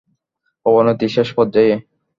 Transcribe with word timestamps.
অবনতির 0.65 1.11
শেষ 1.15 1.29
পর্যায়ে! 1.37 1.73